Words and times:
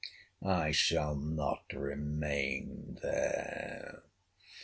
I 0.43 0.71
shall 0.71 1.15
not 1.15 1.65
remain 1.73 2.97
there. 3.03 4.01